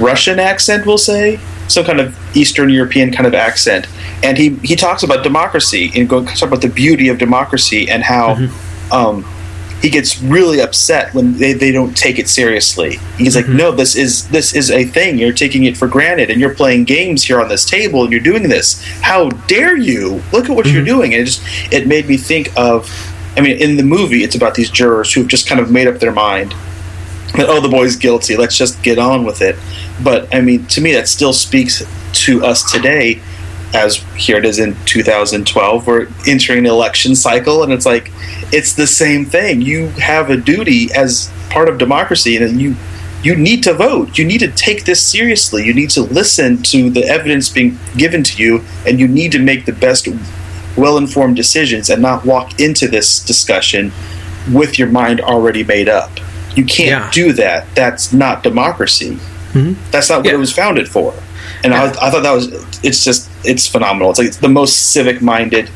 [0.00, 3.86] Russian accent, we'll say, some kind of Eastern European kind of accent,
[4.22, 8.02] and he he talks about democracy and go talk about the beauty of democracy and
[8.02, 8.92] how mm-hmm.
[8.92, 9.24] um,
[9.80, 12.96] he gets really upset when they, they don't take it seriously.
[13.16, 13.56] He's like, mm-hmm.
[13.56, 15.18] no, this is this is a thing.
[15.18, 18.20] You're taking it for granted, and you're playing games here on this table, and you're
[18.20, 18.82] doing this.
[19.00, 20.22] How dare you?
[20.32, 20.84] Look at what you're mm-hmm.
[20.84, 21.14] doing.
[21.14, 22.90] And it just it made me think of.
[23.36, 26.00] I mean, in the movie, it's about these jurors who've just kind of made up
[26.00, 26.54] their mind
[27.46, 28.36] oh the boy's guilty.
[28.36, 29.56] Let's just get on with it.
[30.02, 31.82] But i mean to me that still speaks
[32.24, 33.20] to us today
[33.74, 38.10] as here it is in 2012 we're entering an election cycle and it's like
[38.50, 39.60] it's the same thing.
[39.60, 42.76] You have a duty as part of democracy and you
[43.22, 44.16] you need to vote.
[44.16, 45.64] You need to take this seriously.
[45.64, 49.40] You need to listen to the evidence being given to you and you need to
[49.40, 50.08] make the best
[50.76, 53.92] well-informed decisions and not walk into this discussion
[54.52, 56.10] with your mind already made up
[56.58, 57.10] you can't Yeah.
[57.12, 57.66] do that.
[57.74, 59.18] That's not democracy.
[59.90, 60.34] That's not what Yeah.
[60.34, 61.14] it was founded for.
[61.64, 62.46] And I, I thought that was,
[62.84, 64.10] it's just, it's phenomenal.
[64.10, 65.68] It's like it's the most civic minded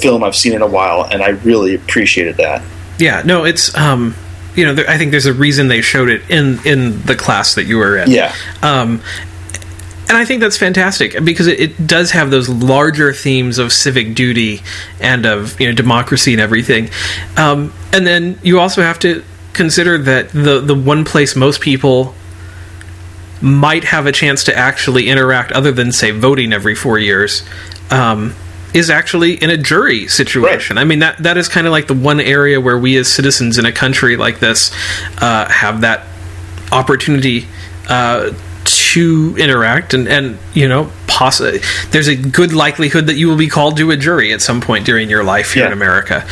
[0.00, 2.62] film I've seen in a while, and I really appreciated that.
[2.98, 4.14] Yeah, no, it's um,
[4.54, 7.54] you know, there, I think there's a reason they showed it in in the class
[7.56, 8.10] that you were in.
[8.10, 8.32] Yeah.
[8.62, 9.00] Um,
[10.08, 14.14] and I think that's fantastic because it, it does have those larger themes of civic
[14.14, 14.62] duty
[15.00, 16.90] and of you know democracy and everything.
[17.36, 19.22] Um, and then you also have to
[19.58, 22.14] consider that the the one place most people
[23.42, 27.42] might have a chance to actually interact, other than say voting every four years,
[27.90, 28.34] um,
[28.72, 30.78] is actually in a jury situation.
[30.78, 33.58] I mean that that is kind of like the one area where we as citizens
[33.58, 34.72] in a country like this
[35.20, 36.06] uh, have that
[36.72, 37.46] opportunity
[37.88, 38.32] uh,
[38.64, 43.48] to interact and and you know possi- there's a good likelihood that you will be
[43.48, 45.68] called to a jury at some point during your life here Yeah.
[45.68, 46.24] in America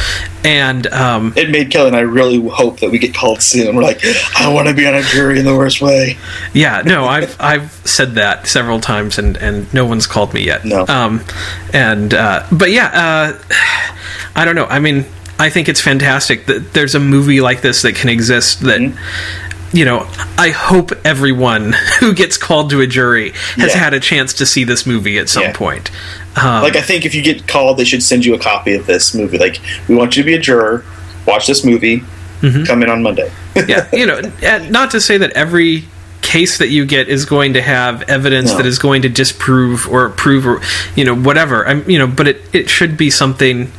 [0.44, 3.74] and um, It made Kelly and I really hope that we get called soon.
[3.74, 4.00] We're like,
[4.38, 6.16] I want to be on a jury in the worst way.
[6.54, 10.64] yeah no I've I've said that several times and and no one's called me yet
[10.64, 10.86] No.
[10.86, 11.24] um
[11.72, 13.38] and uh, but yeah uh,
[14.36, 15.04] I don't know I mean
[15.38, 19.45] I think it's fantastic that there's a movie like this that can exist that Mm-hmm.
[19.76, 20.06] You know,
[20.38, 23.78] I hope everyone who gets called to a jury has Yeah.
[23.78, 25.52] had a chance to see this movie at some Yeah.
[25.52, 25.90] point.
[26.36, 28.86] Um, Like, I think if you get called, they should send you a copy of
[28.86, 29.38] this movie.
[29.38, 30.84] Like, we want you to be a juror,
[31.26, 32.02] watch this movie,
[32.42, 32.64] Mm-hmm.
[32.64, 33.30] come in on Monday.
[33.66, 34.20] yeah, you know,
[34.68, 35.84] not to say that every
[36.20, 38.58] case that you get is going to have evidence No.
[38.58, 40.60] that is going to disprove or prove or
[40.96, 41.66] you know whatever.
[41.66, 43.72] I'm you know, but it it should be something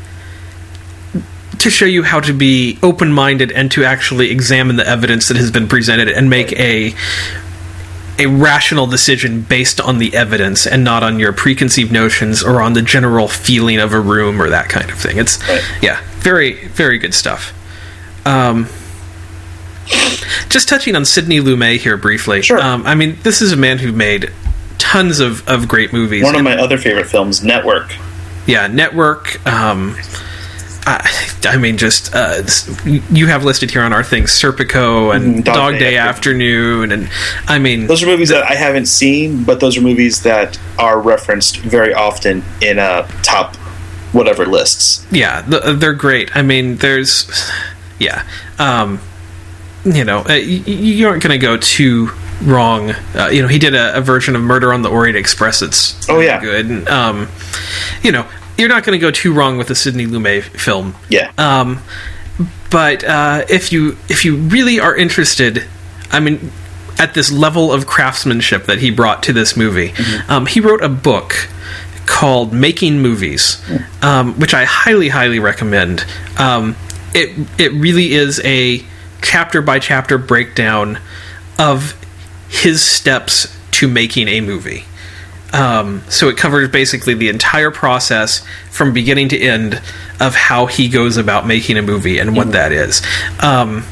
[1.59, 5.51] to show you how to be open-minded and to actually examine the evidence that has
[5.51, 6.93] been presented and make a
[8.19, 12.73] a rational decision based on the evidence and not on your preconceived notions or on
[12.73, 15.17] the general feeling of a room or that kind of thing.
[15.17, 15.61] It's Right.
[15.81, 17.53] yeah, very very good stuff.
[18.25, 18.67] Um,
[20.49, 22.41] just touching on Sidney Lumet here briefly.
[22.41, 22.59] Sure.
[22.59, 24.31] Um, I mean, this is a man who made
[24.79, 26.23] tons of, of great movies.
[26.23, 27.95] One of my other favorite films, Network.
[28.47, 29.45] yeah, Network.
[29.47, 29.95] Um,
[30.89, 31.09] I,
[31.43, 32.41] I mean, just uh,
[33.11, 37.09] you have listed here on our thing Serpico and Mhm, Dog, Day, Afternoon, and
[37.47, 40.99] I mean, Those are movies that I haven't seen, but those are movies that are
[40.99, 43.55] referenced very often in uh, top
[44.13, 45.05] whatever lists.
[45.11, 46.35] yeah, th- they're great.
[46.35, 47.29] I mean, there's,
[47.99, 48.23] yeah,
[48.57, 49.01] um,
[49.83, 52.11] you know, uh, you aren't going to go too
[52.43, 52.91] wrong.
[53.13, 55.61] Uh, you know, he did a, a version of Murder on the Orient Express.
[55.61, 56.39] It's Oh, yeah.
[56.39, 56.65] good.
[56.67, 57.27] And, um,
[58.03, 58.25] you know,
[58.57, 60.95] you're not going to go too wrong with a Sidney Lumet film.
[61.09, 61.31] Yeah.
[61.37, 61.81] Um,
[62.69, 65.65] but uh, if you if you really are interested,
[66.11, 66.51] I mean,
[66.99, 69.93] at this level of craftsmanship that he brought to this movie,
[70.27, 71.47] um, he wrote a book
[72.05, 73.61] called Making Movies,
[74.01, 76.05] um, which I highly highly recommend.
[76.37, 76.75] Um,
[77.13, 78.83] it it really is a
[79.21, 80.99] chapter by chapter breakdown
[81.57, 81.95] of
[82.49, 84.85] his steps to making a movie.
[85.57, 89.81] Um, so it covers basically the entire process from beginning to end
[90.19, 93.01] of how he goes about making a movie and what that is.
[93.41, 93.83] Um,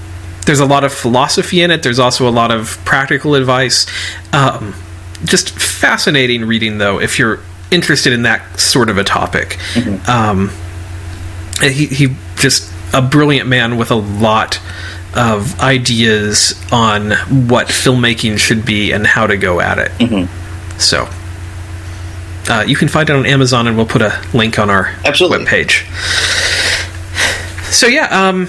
[0.46, 1.82] there's a lot of philosophy in it.
[1.82, 3.88] There's also a lot of practical advice.
[4.32, 4.76] Um,
[5.24, 7.40] just fascinating reading, though, if you're
[7.72, 9.58] interested in that sort of a topic.
[10.08, 10.52] Um,
[11.62, 14.60] he, he just a brilliant man with a lot
[15.16, 17.12] of ideas on
[17.50, 19.92] what filmmaking should be and how to go at it.
[20.80, 21.10] So
[22.50, 25.46] uh, you can find it on Amazon, and we'll put a link on our Absolutely.
[25.46, 25.86] webpage.
[27.72, 28.48] So yeah, um,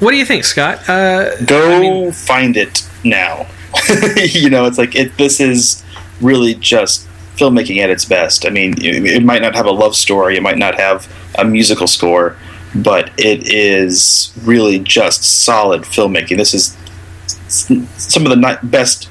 [0.00, 0.88] what do you think, Scott?
[0.88, 3.46] Uh, Go find it now.
[4.16, 5.16] you know, it's like it.
[5.16, 5.82] This is
[6.20, 8.46] really just filmmaking at its best.
[8.46, 11.44] I mean, it, it might not have a love story, it might not have a
[11.44, 12.36] musical score,
[12.74, 16.36] but it is really just solid filmmaking.
[16.36, 16.76] This is
[17.48, 19.08] some of the best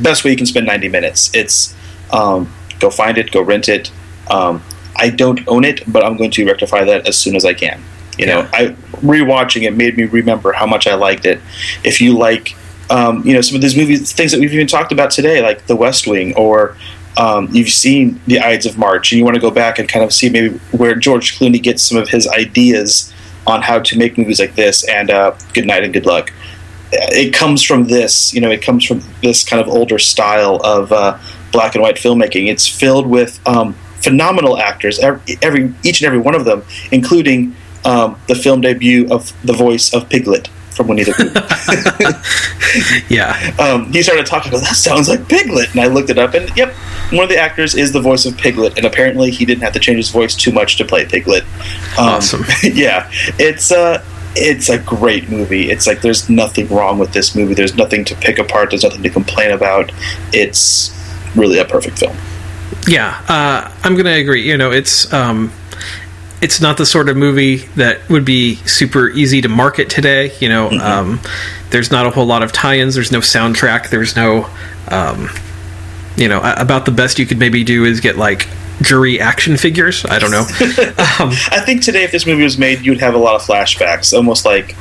[0.00, 1.34] best way you can spend 90 minutes.
[1.34, 1.74] It's
[2.12, 3.90] um, go find it, go rent it.
[4.30, 4.62] Um,
[4.96, 7.80] I don't own it, but I'm going to rectify that as soon as I can.
[8.18, 8.50] You know, Yeah.
[8.52, 11.40] I rewatching it made me remember how much I liked it.
[11.84, 12.56] If you like,
[12.90, 15.66] um, you know, some of these movies, things that we've even talked about today, like
[15.66, 16.76] The West Wing, or
[17.16, 20.04] um, you've seen The Ides of March, and you want to go back and kind
[20.04, 23.12] of see maybe where George Clooney gets some of his ideas
[23.46, 26.32] on how to make movies like this, and uh, Good Night and Good Luck
[26.90, 30.92] it comes from this you know it comes from this kind of older style of
[30.92, 31.18] uh,
[31.52, 32.48] black and white filmmaking.
[32.48, 37.54] It's filled with um, phenomenal actors every, every each and every one of them including
[37.84, 43.04] um, the film debut of the voice of piglet from winnie the pooh.
[43.14, 45.70] Yeah, um, he started talking about that sounds like piglet.
[45.72, 46.72] And i looked it up and yep
[47.10, 49.80] one of the actors is the voice of piglet and apparently he didn't have to
[49.80, 51.42] change his voice too much to play piglet.
[51.98, 52.44] Um, Awesome.
[52.62, 54.04] yeah it's uh
[54.36, 55.70] it's a great movie.
[55.70, 57.54] It's like there's nothing wrong with this movie.
[57.54, 58.70] There's nothing to pick apart.
[58.70, 59.90] There's nothing to complain about.
[60.32, 60.92] It's
[61.34, 62.16] really a perfect film
[62.86, 63.22] yeah.
[63.28, 64.42] Uh, I'm going to agree.
[64.48, 65.52] You know, it's um,
[66.40, 70.32] it's not the sort of movie that would be super easy to market today.
[70.40, 71.20] You know, um,
[71.70, 72.94] there's not a whole lot of tie-ins.
[72.94, 73.90] There's no soundtrack.
[73.90, 74.48] There's no,
[74.90, 75.28] um,
[76.16, 78.46] you know, about the best you could maybe do is get like
[78.80, 80.04] jury action figures.
[80.04, 80.40] I don't know.
[81.20, 84.16] um, i think today if this movie was made you'd have a lot of flashbacks
[84.16, 84.76] almost like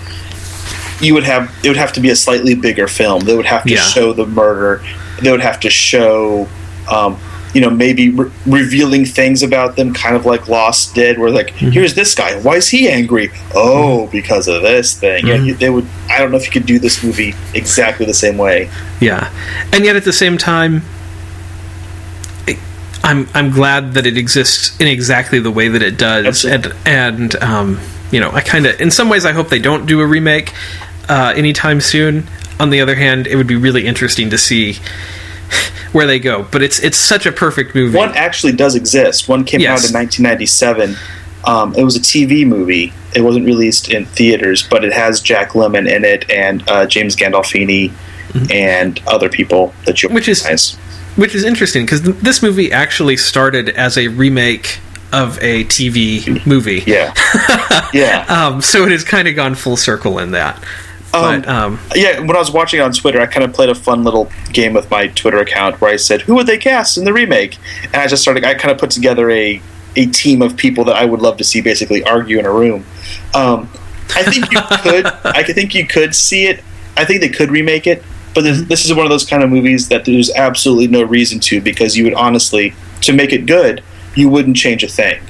[1.02, 3.64] you would have it would have to be a slightly bigger film they would have
[3.64, 3.82] to Yeah.
[3.82, 4.84] show the murder
[5.22, 6.48] they would have to show
[6.92, 7.20] um,
[7.54, 11.48] you know maybe re- revealing things about them kind of like lost did where like
[11.58, 11.72] Mm-hmm.
[11.72, 13.32] here's this guy why is he angry?
[13.56, 15.26] Oh because of this thing.
[15.28, 18.38] Yeah they would i don't know if you could do this movie exactly the same
[18.38, 18.70] way.
[19.00, 19.32] Yeah,
[19.74, 20.82] and yet at the same time,
[23.04, 27.36] I'm I'm glad that it exists in exactly the way that it does, and and
[27.44, 27.80] um,
[28.12, 30.54] you know, I kind of in some ways I hope they don't do a remake
[31.08, 32.28] uh, anytime soon.
[32.60, 34.78] On the other hand, it would be really interesting to see
[35.92, 36.44] where they go.
[36.52, 37.98] But it's it's such a perfect movie.
[37.98, 39.28] One actually does exist.
[39.30, 39.84] One came Yes.
[39.86, 40.96] out in 1997.
[41.46, 42.92] Um, it was a TV movie.
[43.16, 47.16] It wasn't released in theaters, but it has Jack Lemmon in it and uh, James
[47.16, 47.92] Gandolfini
[48.52, 50.16] and other people that you Mm-hmm.
[50.16, 50.76] Which is-
[51.16, 54.78] which is interesting because th- this movie actually started as a remake
[55.14, 56.84] of a TV movie.
[56.86, 57.12] yeah,
[57.94, 60.62] yeah, Um, so it has kind of gone full circle in that.
[61.14, 62.20] Um, But um, yeah.
[62.20, 64.90] When I was watching on Twitter, I kind of played a fun little game with
[64.92, 68.08] my Twitter account where I said, "Who would they cast in the remake?" And I
[68.08, 68.44] just started.
[68.44, 69.62] I kind of put together a
[69.96, 72.86] a team of people that I would love to see basically argue in a room.
[73.34, 73.70] Um,
[74.16, 75.06] I think you could.
[75.26, 76.64] I think you could see it.
[76.96, 78.04] I think they could remake it,
[78.34, 81.40] But this, this is one of those kind of movies that there's absolutely no reason
[81.42, 83.84] to because you would honestly, to make it good,
[84.16, 85.22] you wouldn't change a thing.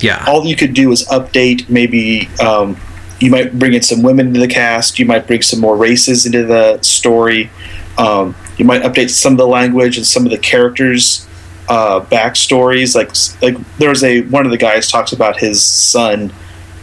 [0.00, 0.24] Yeah.
[0.26, 1.68] All you could do is update.
[1.68, 2.76] Maybe um,
[3.22, 4.98] you might bring in some women into the cast.
[4.98, 7.50] You might bring some more races into the story.
[7.96, 11.26] Um, you might update some of the language and some of the characters'
[11.68, 12.96] uh, backstories.
[12.96, 16.32] Like like there's a one of the guys talks about his son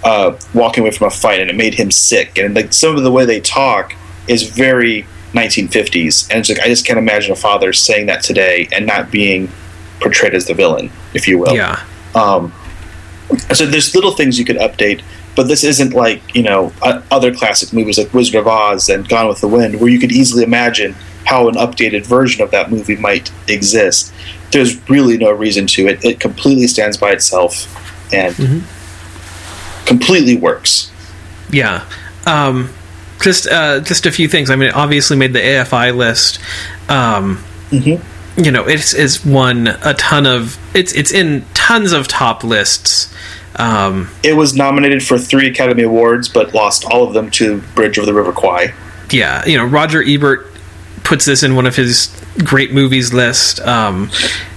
[0.05, 2.37] uh, walking away from a fight and it made him sick.
[2.37, 3.93] And like some of the way they talk
[4.29, 8.69] is very 1950s, and it's like I just can't imagine a father saying that today
[8.71, 9.49] and not being
[9.99, 11.53] portrayed as the villain, if you will.
[11.53, 11.83] Yeah.
[12.15, 12.53] Um,
[13.53, 15.03] so there's little things you could update,
[15.35, 16.73] but this isn't like you know
[17.11, 20.11] other classic movies like Wizard of Oz and Gone with the Wind, where you could
[20.11, 24.13] easily imagine how an updated version of that movie might exist.
[24.51, 26.03] There's really no reason to it.
[26.03, 27.67] It completely stands by itself
[28.11, 28.63] and
[29.85, 30.91] completely works.
[31.51, 31.87] Yeah.
[32.25, 32.73] Um,
[33.21, 34.49] just uh, just a few things.
[34.49, 36.39] I mean, it obviously made the AFI list.
[36.89, 37.43] Um,
[38.37, 40.57] You know, it's it's won a ton of.
[40.73, 43.13] It's it's in tons of top lists.
[43.59, 47.97] Um, It was nominated for three Academy Awards, but lost all of them to Bridge
[47.97, 48.73] of the River Kwai.
[49.11, 50.47] yeah, you know, Roger Ebert
[51.03, 52.09] puts this in one of his
[52.43, 53.59] great movies list.
[53.61, 54.09] Um,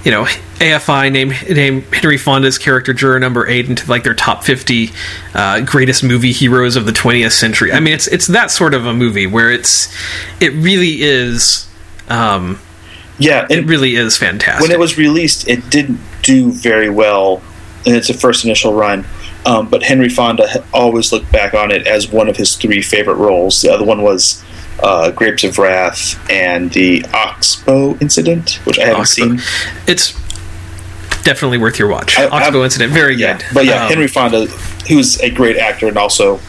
[0.05, 0.25] you know,
[0.61, 4.91] AFI named named Henry Fonda's character juror number eight into like their top fifty
[5.35, 7.73] uh, greatest movie heroes of the twentieth century.
[7.73, 9.93] I mean, it's it's that sort of a movie where it's
[10.41, 11.67] it really is.
[12.09, 12.61] Um,
[13.19, 14.63] Yeah, it and really is fantastic.
[14.63, 17.43] when it was released, it didn't do very well
[17.87, 19.05] in its first initial run.
[19.45, 23.17] Um, but Henry Fonda always looked back on it as one of his three favorite
[23.17, 23.61] roles.
[23.61, 24.43] The other one was
[24.83, 29.37] uh, Grapes of Wrath and the Oxbow Incident, which I haven't Oxbow.
[29.37, 29.41] seen.
[29.89, 30.13] it's
[31.25, 32.17] definitely worth your watch.
[32.19, 33.47] I- Oxbow I- Incident, very Yeah, good.
[33.53, 34.47] but yeah, Um, Henry Fonda,
[34.87, 36.41] he was a great actor and also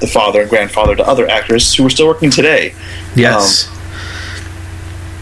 [0.00, 2.74] the father and grandfather to other actors who are still working today.
[3.14, 3.68] Yes.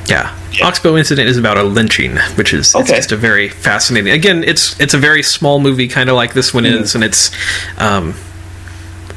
[0.08, 0.34] yeah.
[0.52, 0.66] Yeah.
[0.66, 2.96] Oxbow Incident is about a lynching, which is it's Okay.
[2.96, 4.12] just a very fascinating.
[4.12, 6.80] Again, it's it's a very small movie, kind of like this one Mm.
[6.80, 7.30] is, and it's
[7.78, 8.14] um,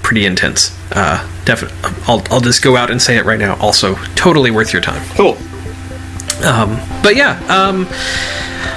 [0.04, 0.72] pretty intense.
[0.92, 1.78] Uh, definitely,
[2.08, 3.56] I'll I'll just go out and say it right now.
[3.62, 5.02] Also, totally worth your time.
[5.16, 5.38] Cool.
[6.44, 7.88] Um, but yeah, um,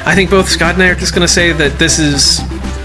[0.06, 2.40] I think both Scott and I are just going to say that this is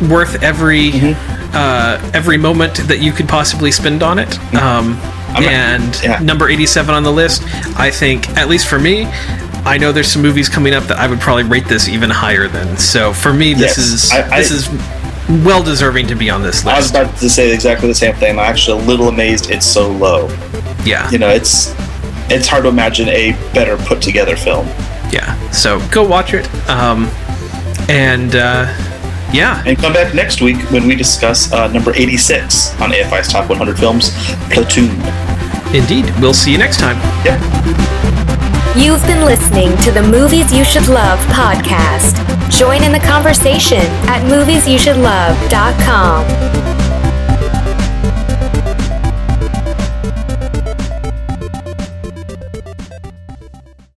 [0.10, 1.56] worth every Mm-hmm.
[1.56, 4.38] uh, every moment that you could possibly spend on it.
[4.56, 4.98] Um,
[5.36, 6.20] I'm a- and yeah.
[6.20, 7.44] number eighty-seven on the list,
[7.78, 9.06] I think, at least for me.
[9.70, 12.48] I know there's some movies coming up that I would probably rate this even higher
[12.48, 12.78] than.
[12.78, 14.70] So for me, this Yes, is I- I- this is
[15.46, 16.76] well deserving to be on this list.
[16.76, 18.32] I was about to say exactly the same thing.
[18.32, 20.28] I'm actually a little amazed it's so low.
[20.86, 21.74] yeah, You know, it's
[22.30, 24.68] it's hard to imagine a better put together film.
[25.12, 25.36] yeah.
[25.52, 26.48] So go watch it.
[26.70, 27.10] Um,
[27.90, 28.66] and uh,
[29.34, 33.50] yeah, And come back next week when we discuss uh, number 86 on AFI's Top
[33.50, 34.12] 100 Films,
[34.52, 34.90] Platoon.
[35.76, 36.12] indeed.
[36.20, 36.98] We'll see you next time.
[37.26, 38.09] Yep.
[38.76, 42.16] You've been listening to the Movies You Should Love podcast.
[42.50, 46.79] Join in the conversation at moviesyoushouldlove.com.